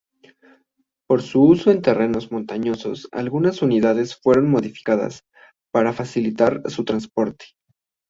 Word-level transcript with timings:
Para 1.07 1.21
su 1.21 1.43
uso 1.43 1.69
en 1.69 1.83
terrenos 1.83 2.31
montañosos 2.31 3.07
algunas 3.11 3.61
unidades 3.61 4.17
fueron 4.19 4.49
modificadas 4.49 5.27
para 5.71 5.93
facilitar 5.93 6.63
su 6.71 6.83
transporte. 6.85 7.45